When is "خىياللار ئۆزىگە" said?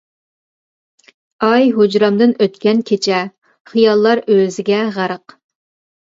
3.75-4.83